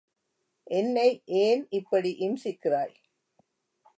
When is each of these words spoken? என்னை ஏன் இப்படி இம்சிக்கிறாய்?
என்னை 0.67 1.09
ஏன் 1.41 1.63
இப்படி 1.69 2.11
இம்சிக்கிறாய்? 2.19 2.95